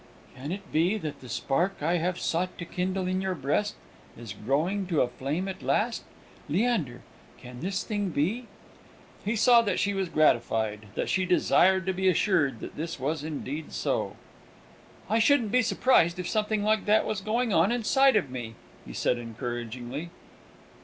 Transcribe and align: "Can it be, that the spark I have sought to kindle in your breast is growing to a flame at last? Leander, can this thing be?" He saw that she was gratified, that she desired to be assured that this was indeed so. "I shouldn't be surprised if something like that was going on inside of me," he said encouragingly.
"Can 0.35 0.51
it 0.51 0.71
be, 0.71 0.97
that 0.97 1.21
the 1.21 1.29
spark 1.29 1.83
I 1.83 1.97
have 1.97 2.17
sought 2.19 2.57
to 2.57 2.65
kindle 2.65 3.05
in 3.05 3.21
your 3.21 3.35
breast 3.35 3.75
is 4.17 4.33
growing 4.33 4.87
to 4.87 5.01
a 5.03 5.07
flame 5.07 5.47
at 5.47 5.61
last? 5.61 6.05
Leander, 6.49 7.03
can 7.37 7.59
this 7.59 7.83
thing 7.83 8.09
be?" 8.09 8.47
He 9.23 9.35
saw 9.35 9.61
that 9.61 9.77
she 9.77 9.93
was 9.93 10.09
gratified, 10.09 10.87
that 10.95 11.07
she 11.07 11.23
desired 11.27 11.85
to 11.85 11.93
be 11.93 12.09
assured 12.09 12.61
that 12.61 12.77
this 12.77 12.99
was 12.99 13.23
indeed 13.23 13.73
so. 13.73 14.15
"I 15.07 15.19
shouldn't 15.19 15.51
be 15.51 15.61
surprised 15.61 16.17
if 16.17 16.27
something 16.27 16.63
like 16.63 16.87
that 16.87 17.05
was 17.05 17.21
going 17.21 17.53
on 17.53 17.71
inside 17.71 18.15
of 18.15 18.31
me," 18.31 18.55
he 18.87 18.93
said 18.93 19.19
encouragingly. 19.19 20.09